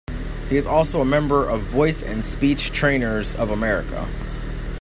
[0.49, 4.07] He is also a member of Voice and Speech Trainers of America.